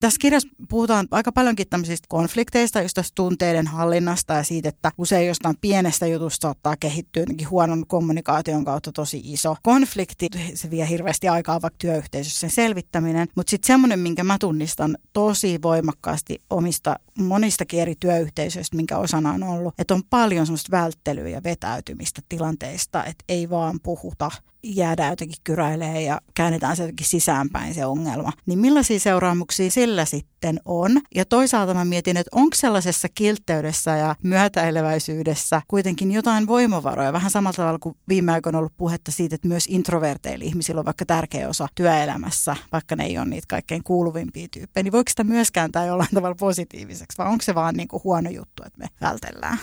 [0.00, 5.26] Tässä kirjassa puhutaan aika paljonkin tämmöisistä konflikteista, just tästä tunteiden hallinnasta ja siitä, että usein
[5.26, 10.28] jostain pienestä jutusta saattaa kehittyä jotenkin huonon kommunikaation kautta tosi iso konflikti.
[10.54, 13.28] Se vie hirveästi aikaa vaikka työyhteisössä sen selvittäminen.
[13.34, 19.42] Mutta sitten semmoinen, minkä mä tunnistan tosi voimakkaasti omista monistakin eri työyhteisöistä, minkä osana on
[19.42, 24.30] ollut, että on paljon semmoista välttelyä ja vetäytymistä tilanteista, että ei vaan puhuta
[24.74, 28.32] jäädään jotenkin kyräilee ja käännetään se jotenkin sisäänpäin se ongelma.
[28.46, 29.70] Niin millaisia seuraamuksia
[30.04, 31.00] sitten on?
[31.14, 37.56] Ja toisaalta mä mietin, että onko sellaisessa kiltteydessä ja myötäileväisyydessä kuitenkin jotain voimavaroja, vähän samalla
[37.56, 41.48] tavalla kuin viime aikoina on ollut puhetta siitä, että myös introverteilla ihmisillä on vaikka tärkeä
[41.48, 45.86] osa työelämässä, vaikka ne ei ole niitä kaikkein kuuluvimpia tyyppejä, niin voiko sitä myös kääntää
[45.86, 49.58] jollain tavalla positiiviseksi, vai onko se vaan niin kuin huono juttu, että me vältellään?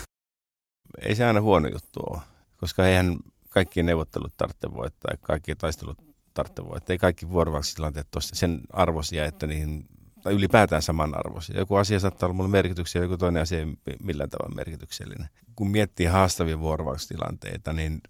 [1.02, 2.22] Ei se aina huono juttu ole,
[2.58, 3.18] koska eihän
[3.50, 5.98] kaikki neuvottelut tarvitse voittaa kaikki taistelut
[6.34, 6.94] tarvitse voittaa.
[6.94, 9.86] Ei kaikki vuorovaikutustilanteet ole sen arvoisia, että niihin
[10.24, 11.60] tai ylipäätään samanarvoisia.
[11.60, 15.30] Joku asia saattaa olla mulle merkityksiä, joku toinen asia ei millään tavalla merkityksellinen.
[15.56, 18.02] Kun miettii haastavia vuorovaikutustilanteita, niin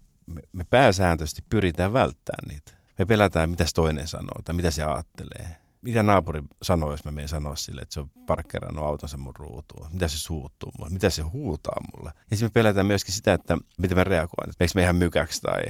[0.52, 2.72] me, pääsääntöisesti pyritään välttämään niitä.
[2.98, 5.56] Me pelätään, mitä toinen sanoo tai mitä se ajattelee.
[5.82, 9.88] Mitä naapuri sanoo, jos mä menen sanoa sille, että se on parkkeerannut autonsa mun ruutuun?
[9.92, 10.90] Mitä se suuttuu mulle?
[10.90, 12.12] Mitä se huutaa mulle?
[12.30, 14.52] Ja sitten me pelätään myöskin sitä, että miten mä reagoin.
[14.58, 15.62] Meikö me ihan mykäksi tai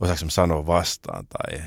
[0.00, 1.62] osaanko mä sanoa vastaan tai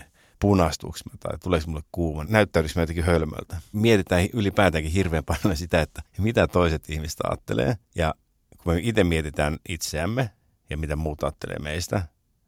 [0.46, 3.58] punastuuko tai tuleeko mulle kuuma, näyttäydykö mä jotenkin hölmöltä.
[3.72, 7.78] Mietitään ylipäätäänkin hirveän paljon sitä, että mitä toiset ihmiset ajattelee.
[7.96, 8.14] Ja
[8.58, 10.30] kun me itse mietitään itseämme
[10.70, 12.02] ja mitä muut ajattelee meistä,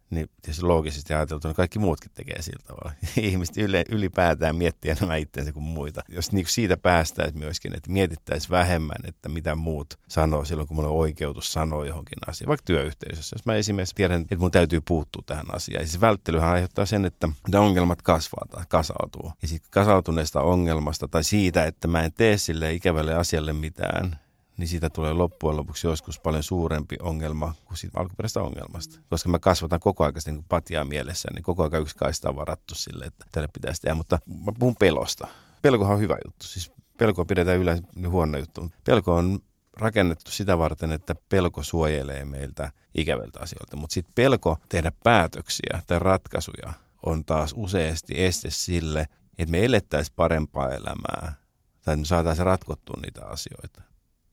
[0.10, 2.92] niin tietysti loogisesti ajateltuna kaikki muutkin tekee sillä tavalla.
[3.18, 6.02] Ihmiset yle, ylipäätään miettii enemmän itseänsä kuin muita.
[6.10, 10.90] Jos niin siitä päästäisiin myöskin, että mietittäisiin vähemmän, että mitä muut sanoo silloin, kun mulla
[10.90, 13.36] on oikeutus sanoa johonkin asiaan, vaikka työyhteisössä.
[13.36, 15.82] Jos mä esimerkiksi tiedän, että mun täytyy puuttua tähän asiaan.
[15.82, 19.32] Ja siis välttelyhän aiheuttaa sen, että ne ongelmat kasvaa tai kasautuu.
[19.42, 24.20] Ja sitten kasautuneesta ongelmasta tai siitä, että mä en tee sille ikävälle asialle mitään,
[24.58, 29.00] niin siitä tulee loppujen lopuksi joskus paljon suurempi ongelma kuin siitä alkuperäisestä ongelmasta.
[29.10, 32.76] Koska mä kasvatan koko ajan niin patiaa mielessä, niin koko ajan yksi kaista on varattu
[32.76, 33.96] sille, että tälle pitäisi tehdä.
[33.96, 35.28] Mutta mä puhun pelosta.
[35.62, 36.46] Pelkohan on hyvä juttu.
[36.46, 38.72] Siis pelkoa pidetään yleensä huono juttu.
[38.84, 39.40] Pelko on
[39.74, 43.78] rakennettu sitä varten, että pelko suojelee meiltä ikävältä asioilta.
[43.78, 46.74] Mutta sitten pelko tehdä päätöksiä tai ratkaisuja
[47.06, 51.34] on taas useasti este sille, että me elettäisiin parempaa elämää
[51.82, 53.87] tai että me saataisiin ratkottua niitä asioita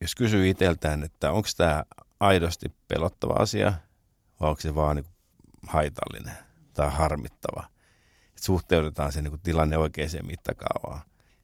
[0.05, 1.85] jos kysyy itseltään, että onko tämä
[2.21, 3.73] aidosti pelottava asia
[4.41, 5.07] vai onko se vaan niin
[5.67, 6.35] haitallinen
[6.75, 7.65] tai harmittava,
[8.29, 11.01] että suhteutetaan se niin tilanne oikeaan mittakaavaan,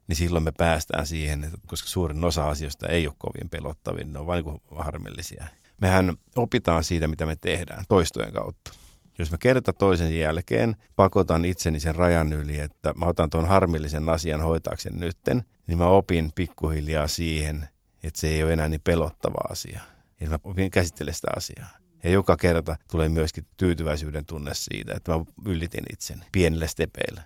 [0.06, 4.18] niin silloin me päästään siihen, että koska suurin osa asioista ei ole kovin pelottavia, ne
[4.18, 5.46] on vain niin harmillisia.
[5.80, 8.72] Mehän opitaan siitä, mitä me tehdään toistojen kautta.
[9.18, 14.08] Jos mä kerta toisen jälkeen pakotan itseni sen rajan yli, että mä otan tuon harmillisen
[14.08, 17.68] asian hoitaakseni nytten, niin mä opin pikkuhiljaa siihen,
[18.02, 19.80] että se ei ole enää niin pelottava asia.
[20.20, 21.68] Ja mä opin käsittele sitä asiaa.
[22.04, 27.22] Ja joka kerta tulee myöskin tyytyväisyyden tunne siitä, että mä yllitin itseni pienillä stepeillä.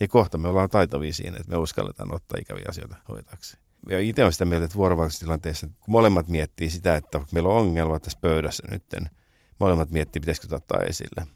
[0.00, 3.56] Ja kohta me ollaan taitavia siinä, että me uskalletaan ottaa ikäviä asioita hoitaksi.
[3.88, 8.00] Ja itse olen sitä mieltä, että vuorovaikutustilanteessa, kun molemmat miettii sitä, että meillä on ongelma
[8.00, 8.84] tässä pöydässä nyt,
[9.58, 11.26] molemmat miettii, pitäisikö ottaa esille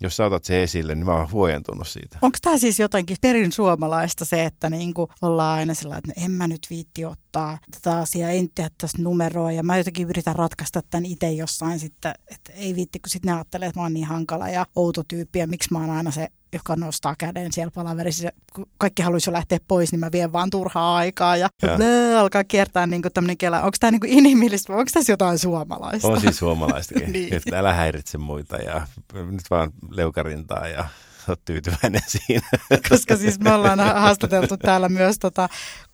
[0.00, 2.18] jos sä otat se esille, niin mä oon huojentunut siitä.
[2.22, 6.46] Onko tämä siis jotenkin perin suomalaista se, että niinku ollaan aina sellainen, että en mä
[6.46, 11.06] nyt viitti ottaa tätä asiaa, en tehdä tästä numeroa ja mä jotenkin yritän ratkaista tämän
[11.06, 14.48] itse jossain sitten, että ei viitti, kun sitten ne ajattelee, että mä oon niin hankala
[14.48, 18.28] ja outo tyyppi ja miksi mä oon aina se joka nostaa käden siellä palaverissa.
[18.54, 21.76] Kun kaikki haluaisi jo lähteä pois, niin mä vien vaan turhaa aikaa ja, ja.
[21.76, 23.56] Blö, alkaa kiertää niin tämmöinen kela.
[23.62, 26.08] Onko tämä niin inhimillistä vai onko tässä jotain suomalaista?
[26.08, 27.34] On siis suomalaistakin, niin.
[27.34, 30.84] että älä häiritse muita ja nyt vaan leukarintaa ja
[31.28, 32.48] olet tyytyväinen siinä.
[32.88, 35.48] Koska siis me ollaan haastateltu täällä myös tota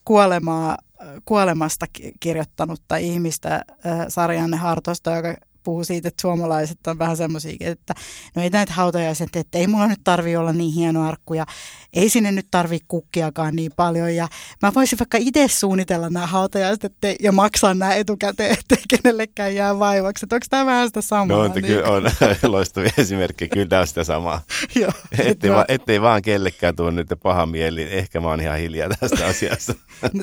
[0.05, 0.79] kuolemaa,
[1.25, 1.87] kuolemasta
[2.21, 5.35] kirjoittanutta ihmistä, äh, Sarjanne Hartosta, joka
[5.65, 7.95] puhuu siitä, että suomalaiset on vähän semmoisia, että
[8.37, 11.47] no ei näitä hautajaiset, että ei mulla nyt tarvi olla niin hieno arkku ja
[11.93, 14.29] ei sinne nyt tarvi kukkiakaan niin paljon ja
[14.63, 19.79] mä voisin vaikka itse suunnitella nämä hautajaiset ettei, ja maksaa nämä etukäteen, ettei kenellekään jää
[19.79, 20.27] vaivaksi.
[20.33, 21.37] Onko tämä vähän sitä samaa?
[21.37, 21.65] No on, niin?
[21.65, 22.03] kyllä on
[22.53, 24.41] loistavia esimerkkejä, kyllä tämä on sitä samaa.
[24.81, 28.89] Joo, ettei, va, ettei vaan kellekään tuo nyt paha mieli, ehkä mä oon ihan hiljaa
[29.01, 29.75] tästä asiasta.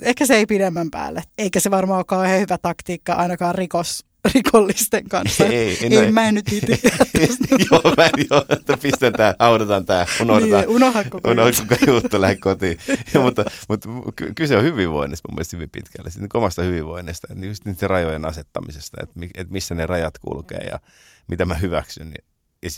[0.02, 5.10] ehkä se ei pidemmän päälle, eikä se varmaan ole kauhean hyvä taktiikka ainakaan rikos rikollisten
[5.10, 5.46] kanssa.
[5.46, 6.80] Ei, ei, ei mä en nyt itse
[7.72, 10.62] Joo, mä en, joo, että pistän tää, haudataan tää, unohdetaan.
[10.62, 12.78] Niin, unohda koko unohda koko juttu, lähde kotiin.
[13.14, 13.90] ja, mutta, mutta
[14.36, 19.20] kyse on hyvinvoinnista mun mielestä hyvin pitkälle, sitten omasta hyvinvoinnista, just niiden rajojen asettamisesta, että,
[19.36, 20.80] että missä ne rajat kulkee ja
[21.28, 22.10] mitä mä hyväksyn.
[22.10, 22.24] Niin
[22.64, 22.70] ja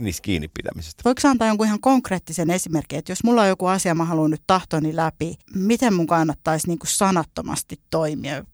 [0.00, 1.02] niistä kiinni pitämisestä.
[1.04, 4.42] Voiko antaa jonkun ihan konkreettisen esimerkin, että jos mulla on joku asia, mä haluan nyt
[4.46, 8.44] tahtoni läpi, miten mun kannattaisi niin kuin sanattomasti toimia?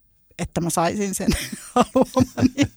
[0.42, 1.30] Että mä saisin sen
[1.74, 2.72] haluamani.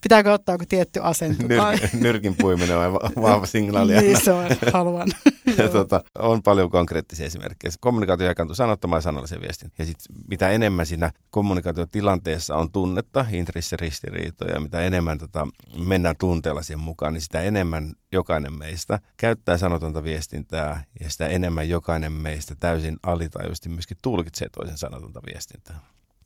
[0.00, 1.42] Pitääkö ottaa joku tietty asento?
[1.42, 4.00] Nyr- nyrkin puiminen on vahva signaali.
[4.00, 5.08] niin se on, haluan.
[5.72, 7.72] tota, on paljon konkreettisia esimerkkejä.
[7.80, 9.72] Kommunikaatio jakantuu sanottamaan ja sanallisen viestin.
[9.78, 15.48] Ja sitten mitä enemmän siinä kommunikaatiotilanteessa on tunnetta, intressiristiriitoja, mitä enemmän tota,
[15.86, 21.68] mennään tunteella siihen mukaan, niin sitä enemmän jokainen meistä käyttää sanotonta viestintää ja sitä enemmän
[21.68, 25.80] jokainen meistä täysin alitajuisesti myöskin tulkitsee toisen sanotonta viestintää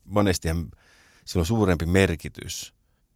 [0.05, 0.47] monesti
[1.25, 2.73] sillä on suurempi merkitys,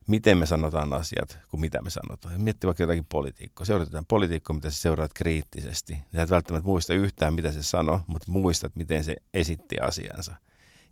[0.08, 2.42] miten me sanotaan asiat, kuin mitä me sanotaan.
[2.42, 3.66] Mietti vaikka jotakin politiikkoa.
[3.66, 5.98] Seurataan politiikkoa, mitä sä seuraat kriittisesti.
[6.16, 10.36] Sä et välttämättä muista yhtään, mitä se sanoi, mutta muistat, miten se esitti asiansa.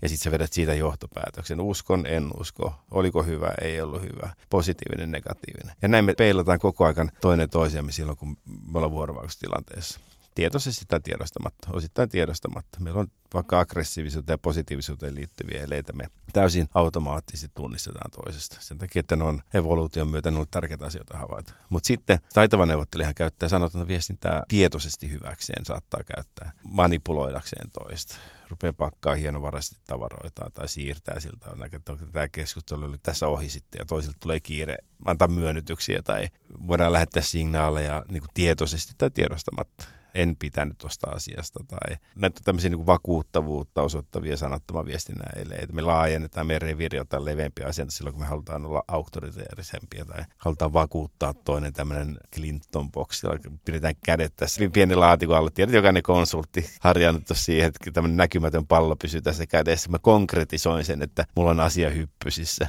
[0.02, 1.62] Ja sitten sä vedät siitä johtopäätöksen.
[1.62, 2.76] Uskon, en usko.
[2.92, 4.34] Oliko hyvä, ei ollut hyvä.
[4.50, 5.76] Positiivinen, negatiivinen.
[5.82, 10.00] Ja näin me peilataan koko ajan toinen toisiamme silloin, kun me ollaan vuorovaikutustilanteessa
[10.38, 12.80] tietoisesti tai tiedostamatta, osittain tiedostamatta.
[12.80, 18.58] Meillä on vaikka aggressiivisuuteen ja positiivisuuteen liittyviä eleitä, me täysin automaattisesti tunnistetaan toisesta.
[18.60, 21.54] Sen takia, että ne on evoluution myötä ne on tärkeitä asioita havaita.
[21.70, 28.16] Mutta sitten taitava neuvottelijahan käyttää sanotaan viestintää tietoisesti hyväkseen, saattaa käyttää manipuloidakseen toista
[28.50, 31.50] rupeaa pakkaa hienovaraisesti tavaroita tai siirtää siltä.
[31.74, 36.28] Että tämä keskustelu oli tässä ohi sitten ja toisilta tulee kiire antaa myönnytyksiä tai
[36.68, 42.86] voidaan lähettää signaaleja niin tietoisesti tai tiedostamatta en pitänyt tuosta asiasta tai näitä tämmöisiä niin
[42.86, 45.74] vakuuttavuutta osoittavia sanattoman viestinnän eleitä.
[45.74, 51.34] Me laajennetaan meidän reviiriota leveämpiä asioita silloin, kun me halutaan olla auktoriteerisempia tai halutaan vakuuttaa
[51.34, 53.24] toinen tämmöinen Clinton box,
[53.66, 55.50] pidetään kädet tässä pieni laatikon alla.
[55.50, 59.90] Tiedät, jokainen konsultti harjannut siihen, että tämmöinen näkymätön pallo pysyy tässä kädessä.
[59.90, 62.68] Mä konkretisoin sen, että mulla on asia hyppysissä.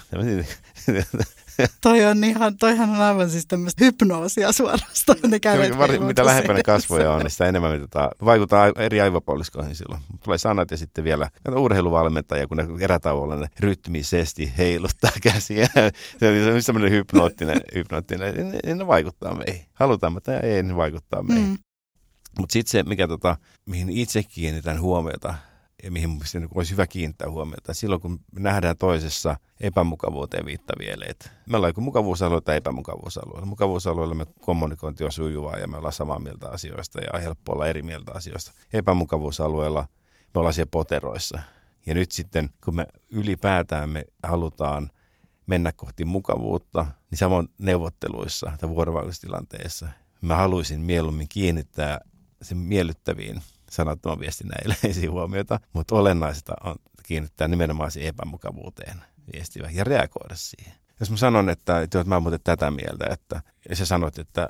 [1.83, 5.18] toi on ihan, toihan on aivan siis tämmöistä hypnoosia suorastaan.
[5.27, 9.75] Ne kädet Var, mitä lähempänä kasvoja on, niin sitä enemmän me tota, vaikuttaa eri aivopuoliskoihin
[9.75, 10.01] silloin.
[10.25, 15.68] Tulee sanat ja sitten vielä urheiluvalmentaja, kun ne erätauolla ne rytmisesti heiluttaa käsiä.
[16.18, 19.64] se on semmoinen hypnoottinen, hypnoottinen ne, ne vaikuttaa meihin.
[19.73, 21.49] Halutaan, tai ei, ne vaikuttaa meihin.
[21.49, 21.59] Mm.
[22.38, 25.35] Mutta sitten se, mikä tota, mihin itse kiinnitän huomiota,
[25.91, 27.75] mihin niin olisi hyvä kiinnittää huomiota.
[27.75, 31.31] Silloin kun nähdään toisessa epämukavuuteen viittavia eleitä.
[31.47, 33.41] Me ollaan joko mukavuusalue tai epämukavuusalue.
[33.45, 37.83] Mukavuusalueella me kommunikointi on sujuvaa ja me ollaan samaa mieltä asioista ja helppo olla eri
[37.83, 38.53] mieltä asioista.
[38.73, 39.88] Epämukavuusalueella
[40.35, 41.41] me ollaan siellä poteroissa.
[41.87, 44.91] Ja nyt sitten, kun me ylipäätään me halutaan
[45.47, 49.88] mennä kohti mukavuutta, niin samoin neuvotteluissa tai vuorovaikutustilanteessa
[50.21, 52.01] mä haluaisin mieluummin kiinnittää
[52.43, 59.03] sen miellyttäviin sanattoman viestinnän yleisiä huomiota, mutta olennaista on kiinnittää nimenomaan siihen epämukavuuteen
[59.33, 60.73] viestivä ja reagoida siihen.
[61.01, 64.49] Jos mä sanon, että, että mä muuten tätä mieltä, että, ja sä sanot, että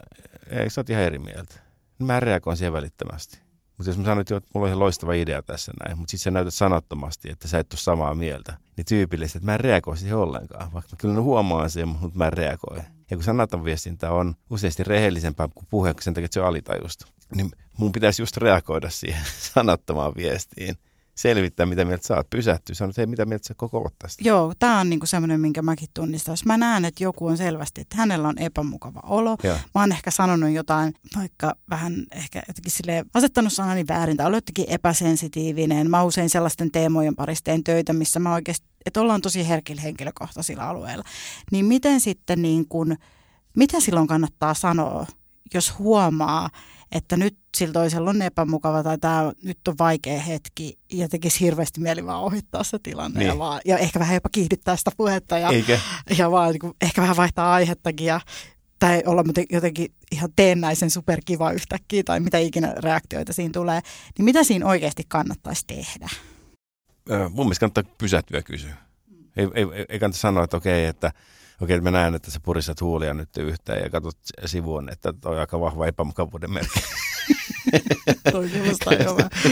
[0.51, 1.55] ei, sä oot ihan eri mieltä,
[1.99, 3.39] niin mä reagoin siihen välittömästi.
[3.79, 6.31] Mutta jos mä sanon, että mulla on ihan loistava idea tässä näin, mutta sitten sä
[6.31, 10.17] näytät sanattomasti, että sä et ole samaa mieltä, niin tyypillisesti, että mä en reagoi siihen
[10.17, 12.79] ollenkaan, vaikka mä kyllä huomaan sen, mutta mä en reagoi.
[13.11, 17.07] Ja kun sanaton viestintä on useasti rehellisempää kuin puhe, sen takia, että se on alitajusta,
[17.35, 20.77] niin mun pitäisi just reagoida siihen sanattomaan viestiin
[21.19, 22.31] selvittää, mitä mieltä sä oot.
[22.31, 24.29] Pysähtyä, sanoa, että hei, mitä mieltä sä koko oot tästä.
[24.29, 26.33] Joo, tämä on niinku semmoinen, minkä mäkin tunnistan.
[26.33, 29.37] Jos mä näen, että joku on selvästi, että hänellä on epämukava olo.
[29.43, 29.53] Ja.
[29.53, 34.37] Mä oon ehkä sanonut jotain, vaikka vähän ehkä jotenkin sille asettanut sanani väärin tai ollut
[34.37, 35.91] jotenkin epäsensitiivinen.
[35.91, 40.69] Mä usein sellaisten teemojen parissa teen töitä, missä mä oikeasti, että ollaan tosi herkillä henkilökohtaisilla
[40.69, 41.05] alueilla.
[41.53, 42.99] Niin miten sitten niin kuin,
[43.57, 45.07] mitä silloin kannattaa sanoa,
[45.55, 46.51] jos huomaa,
[46.93, 51.81] että nyt sillä toisella on epämukava tai tämä nyt on vaikea hetki ja tekisi hirveästi
[51.81, 53.29] mieli vaan ohittaa se tilanne niin.
[53.29, 55.81] ja, vaan, ja ehkä vähän jopa kiihdyttää sitä puhetta ja, Eikä.
[56.19, 58.21] ja vaan niin kuin, ehkä vähän vaihtaa aihettakin ja
[58.79, 63.81] tai olla jotenkin ihan teennäisen superkiva yhtäkkiä tai mitä ikinä reaktioita siinä tulee,
[64.19, 66.09] niin mitä siinä oikeasti kannattaisi tehdä?
[67.31, 68.75] Mun mielestä kannattaa pysähtyä kysyä.
[69.37, 71.13] Ei, ei, ei kannata sanoa, että okei, että
[71.61, 75.41] okei, mä näen, että sä puristat huulia nyt yhteen ja katsot sivuun, että toi on
[75.41, 76.81] aika vahva epämukavuuden merkki.
[78.33, 78.51] toi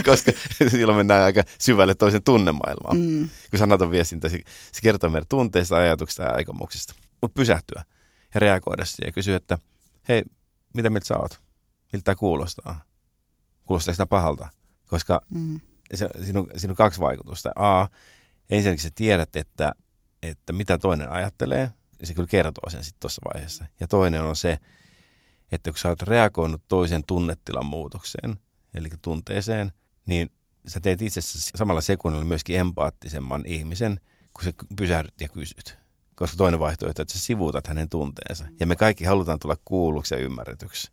[0.05, 0.33] Koska
[0.69, 2.97] silloin mennään aika syvälle toisen tunnemaailmaan.
[2.97, 3.29] Mm.
[3.51, 4.41] Kun sanaton viestintä, se,
[4.73, 6.95] se kertoo meidän tunteista, ajatuksista ja aikomuksista.
[7.23, 7.85] Mutta pysähtyä
[8.35, 9.59] ja reagoida siihen ja kysyä, että
[10.09, 10.23] hei,
[10.75, 11.41] mitä mieltä sä oot?
[11.93, 12.85] Miltä tämä kuulostaa?
[13.65, 14.49] Kuulostaa sitä pahalta?
[14.87, 15.61] Koska mm.
[15.95, 17.51] se, siinä, on, siinä on kaksi vaikutusta.
[17.57, 17.89] A,
[18.51, 19.73] ensinnäkin sä tiedät, että
[20.23, 21.71] että mitä toinen ajattelee, ja
[22.03, 23.65] se kyllä kertoo sen sitten tuossa vaiheessa.
[23.81, 24.59] Ja toinen on se,
[25.53, 28.37] että kun sä oot reagoinut toisen tunnetilan muutokseen,
[28.75, 29.73] eli tunteeseen,
[30.07, 30.31] niin
[30.67, 34.01] sä teet itse asiassa samalla sekunnilla myöskin empaattisemman ihmisen,
[34.35, 35.79] kun sä pysähdyt ja kysyt.
[36.15, 38.47] Koska toinen vaihtoehto, että sä sivuutat hänen tunteensa.
[38.61, 40.91] Ja me kaikki halutaan tulla kuulluksi ja ymmärretyksi.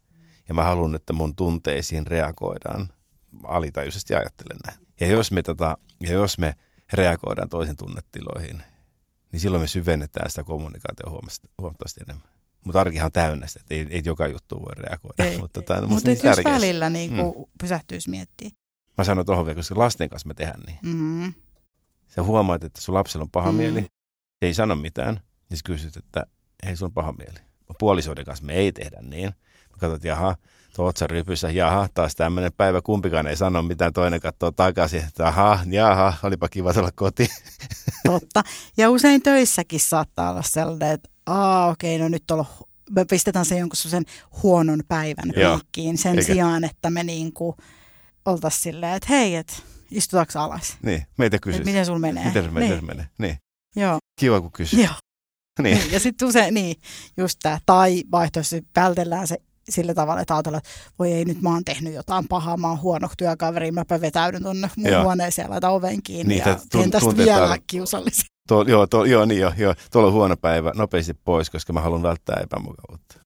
[0.47, 2.89] Ja mä haluan, että mun tunteisiin reagoidaan
[3.43, 4.87] alitajuisesti ajattelen näin.
[4.99, 6.55] Ja jos me, tota, ja jos me
[6.93, 8.63] reagoidaan toisen tunnetiloihin,
[9.33, 11.09] niin silloin me syvennetään sitä kommunikaatiota
[11.61, 12.27] huomattavasti enemmän.
[12.65, 15.23] Mutta arkihan on täynnä sitä, että ei, ei joka juttu voi reagoida.
[15.23, 15.37] Ei.
[15.37, 17.45] Mutta, tota, Mutta niin jos välillä niin kuin mm.
[17.59, 18.49] pysähtyisi miettiä.
[18.97, 20.79] Mä sanon tuohon vielä, koska lasten kanssa me tehdään niin.
[20.83, 21.33] Mm-hmm.
[22.07, 23.57] Sä huomaat, että sun lapsella on paha mm.
[23.57, 23.87] mieli, se
[24.41, 25.19] ei sano mitään,
[25.49, 26.25] niin sä kysyt, että
[26.65, 27.39] hei, sun on paha mieli.
[27.79, 29.25] Puolisoiden kanssa me ei tehdä niin.
[29.69, 30.35] Mä katsoin, että jaha,
[30.75, 35.59] tuo rypyssä, jaha, taas tämmöinen päivä, kumpikaan ei sano mitään, toinen katsoo takaisin, että aha,
[35.69, 37.29] jaha, olipa kiva tulla kotiin.
[38.05, 38.43] Totta.
[38.77, 42.45] Ja usein töissäkin saattaa olla sellainen, että aa okei, okay, no nyt on
[42.91, 44.03] me pistetään se jonkun sen
[44.43, 46.33] huonon päivän piikkiin sen Eikä.
[46.33, 47.55] sijaan, että me niinku
[48.25, 49.53] oltaisiin silleen, että hei, että
[49.91, 50.77] istutaanko alas?
[50.81, 51.65] Niin, meitä kysyt.
[51.65, 52.25] Miten sulla menee?
[52.25, 52.85] Miten, miten niin.
[52.85, 53.07] menee?
[53.17, 53.37] Niin.
[53.75, 53.97] Joo.
[54.19, 54.79] Kiva, kun kysyt.
[54.79, 54.93] Joo.
[55.61, 55.77] Niin.
[55.77, 55.91] niin.
[55.91, 56.75] Ja sitten usein, niin,
[57.17, 59.37] just tämä, tai vaihtoehtoisesti vältellään se
[59.69, 62.81] sillä tavalla, että ajatellaan, että voi ei nyt mä oon tehnyt jotain pahaa, mä oon
[62.81, 65.03] huono työkaveri, mäpä vetäydyn tuonne mun Joo.
[65.03, 68.25] huoneeseen ja laitan oven kiinni niin, ja teen tästä vielä kiusallisen.
[68.47, 71.81] Tuo, joo, tuo, joo, niin joo, joo, tuolla on huono päivä, nopeasti pois, koska mä
[71.81, 73.22] haluan välttää epämukavuutta.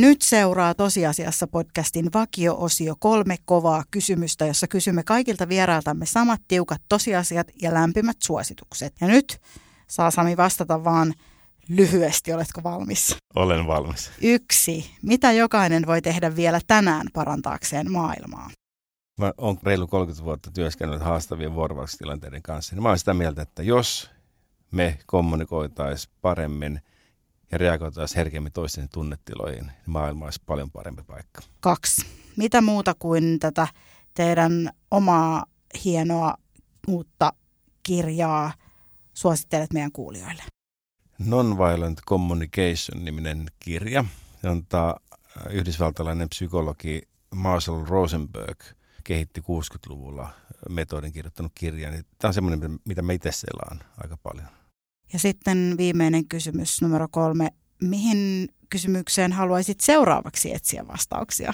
[0.00, 7.46] Nyt seuraa tosiasiassa podcastin vakio-osio kolme kovaa kysymystä, jossa kysymme kaikilta vierailtamme samat tiukat tosiasiat
[7.62, 8.94] ja lämpimät suositukset.
[9.00, 9.40] Ja nyt
[9.88, 11.14] saa Sami vastata vaan
[11.68, 13.16] lyhyesti, oletko valmis?
[13.34, 14.10] Olen valmis.
[14.22, 14.90] Yksi.
[15.02, 18.50] Mitä jokainen voi tehdä vielä tänään parantaakseen maailmaa?
[19.18, 22.74] Mä olen reilu 30 vuotta työskennellyt haastavien vuorovaikutustilanteiden kanssa.
[22.74, 24.10] Niin mä olen sitä mieltä, että jos
[24.70, 26.80] me kommunikoitaisiin paremmin–
[27.52, 31.42] ja reagoitaisiin herkemmin toisten tunnetiloihin, niin maailma olisi paljon parempi paikka.
[31.60, 32.06] Kaksi.
[32.36, 33.68] Mitä muuta kuin tätä
[34.14, 35.44] teidän omaa
[35.84, 36.34] hienoa
[36.88, 37.32] uutta
[37.82, 38.52] kirjaa
[39.14, 40.42] suosittelet meidän kuulijoille?
[41.18, 44.04] Nonviolent Communication-niminen kirja.
[44.44, 44.94] On tämä
[45.50, 47.02] yhdysvaltalainen psykologi
[47.34, 48.60] Marshall Rosenberg
[49.04, 50.28] kehitti 60-luvulla
[50.68, 51.90] metodin kirjoittanut kirja.
[51.90, 54.48] Niin tämä on semmoinen, mitä me itse selaan aika paljon.
[55.12, 57.48] Ja sitten viimeinen kysymys numero kolme.
[57.82, 61.52] Mihin kysymykseen haluaisit seuraavaksi etsiä vastauksia?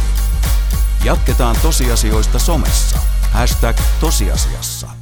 [1.05, 2.99] Jatketaan tosiasioista somessa.
[3.33, 4.94] Hashtag tosiasiassa.